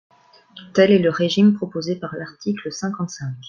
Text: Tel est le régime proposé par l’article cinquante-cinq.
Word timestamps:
Tel 0.73 0.89
est 0.89 0.97
le 0.97 1.11
régime 1.11 1.53
proposé 1.53 1.95
par 1.95 2.15
l’article 2.15 2.71
cinquante-cinq. 2.71 3.35